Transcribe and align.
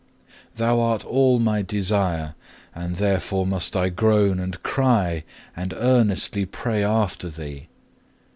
Thou 0.55 0.79
art 0.79 1.05
all 1.05 1.37
my 1.37 1.61
desire, 1.61 2.33
and 2.73 2.95
therefore 2.95 3.45
must 3.45 3.75
I 3.77 3.89
groan 3.89 4.39
and 4.39 4.63
cry 4.63 5.23
and 5.55 5.73
earnestly 5.77 6.43
pray 6.43 6.83
after 6.83 7.29
Thee. 7.29 7.67